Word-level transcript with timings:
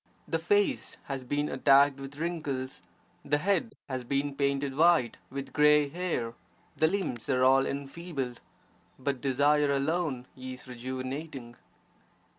The 0.27 0.39
face 0.39 0.97
has 1.03 1.23
been 1.23 1.47
attacked 1.47 1.99
with 1.99 2.17
wrinkles, 2.17 2.81
the 3.23 3.37
head 3.37 3.75
has 3.87 4.03
been 4.03 4.33
painted 4.35 4.75
white 4.75 5.17
with 5.29 5.53
grey 5.53 5.89
hair, 5.89 6.33
the 6.75 6.87
limbs 6.87 7.29
are 7.29 7.43
all 7.43 7.67
enfeebled; 7.67 8.41
but 8.97 9.21
desire 9.21 9.71
alone 9.71 10.25
is 10.35 10.67
rejuvenating. 10.67 11.55